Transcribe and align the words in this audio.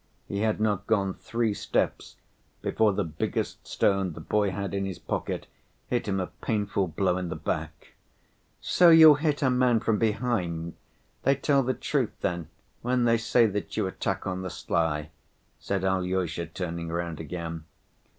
He 0.27 0.39
had 0.39 0.59
not 0.59 0.87
gone 0.87 1.13
three 1.13 1.53
steps 1.53 2.15
before 2.63 2.91
the 2.91 3.03
biggest 3.03 3.67
stone 3.67 4.13
the 4.13 4.19
boy 4.19 4.49
had 4.49 4.73
in 4.73 4.83
his 4.83 4.97
pocket 4.97 5.45
hit 5.89 6.07
him 6.07 6.19
a 6.19 6.25
painful 6.25 6.87
blow 6.87 7.17
in 7.17 7.29
the 7.29 7.35
back. 7.35 7.93
"So 8.61 8.89
you'll 8.89 9.13
hit 9.13 9.43
a 9.43 9.51
man 9.51 9.79
from 9.79 9.99
behind! 9.99 10.73
They 11.21 11.35
tell 11.35 11.61
the 11.61 11.75
truth, 11.75 12.13
then, 12.21 12.49
when 12.81 13.03
they 13.03 13.19
say 13.19 13.45
that 13.45 13.77
you 13.77 13.85
attack 13.85 14.25
on 14.25 14.41
the 14.41 14.49
sly," 14.49 15.11
said 15.59 15.83
Alyosha, 15.83 16.47
turning 16.47 16.87
round 16.89 17.19
again. 17.19 17.65